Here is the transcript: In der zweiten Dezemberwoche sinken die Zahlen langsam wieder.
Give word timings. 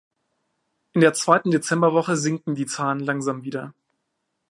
In 0.93 1.01
der 1.01 1.13
zweiten 1.13 1.51
Dezemberwoche 1.51 2.17
sinken 2.17 2.55
die 2.55 2.65
Zahlen 2.65 3.01
langsam 3.01 3.43
wieder. 3.43 3.71